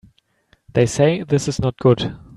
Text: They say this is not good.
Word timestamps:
They 0.73 0.87
say 0.87 1.21
this 1.21 1.47
is 1.47 1.59
not 1.59 1.77
good. 1.77 2.17